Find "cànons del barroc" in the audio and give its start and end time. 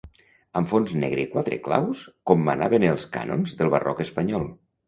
3.19-4.03